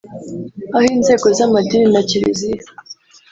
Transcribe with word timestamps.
aho 0.75 0.87
inzego 0.97 1.27
z’amadini 1.37 1.87
na 1.93 2.01
Kiliziya 2.09 2.67